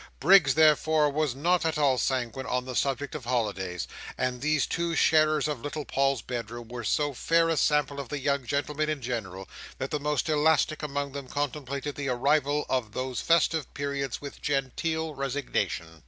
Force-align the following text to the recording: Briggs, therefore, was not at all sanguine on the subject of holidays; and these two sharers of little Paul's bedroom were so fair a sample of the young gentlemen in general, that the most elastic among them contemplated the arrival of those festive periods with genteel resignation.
Briggs, 0.19 0.55
therefore, 0.55 1.11
was 1.11 1.35
not 1.35 1.63
at 1.63 1.77
all 1.77 1.95
sanguine 1.99 2.47
on 2.47 2.65
the 2.65 2.75
subject 2.75 3.13
of 3.13 3.25
holidays; 3.25 3.87
and 4.17 4.41
these 4.41 4.65
two 4.65 4.95
sharers 4.95 5.47
of 5.47 5.61
little 5.61 5.85
Paul's 5.85 6.23
bedroom 6.23 6.69
were 6.69 6.83
so 6.83 7.13
fair 7.13 7.49
a 7.49 7.55
sample 7.55 7.99
of 7.99 8.09
the 8.09 8.17
young 8.17 8.43
gentlemen 8.47 8.89
in 8.89 9.03
general, 9.03 9.47
that 9.77 9.91
the 9.91 9.99
most 9.99 10.27
elastic 10.27 10.81
among 10.81 11.11
them 11.11 11.27
contemplated 11.27 11.93
the 11.93 12.09
arrival 12.09 12.65
of 12.67 12.93
those 12.93 13.21
festive 13.21 13.71
periods 13.75 14.19
with 14.19 14.41
genteel 14.41 15.13
resignation. 15.13 15.99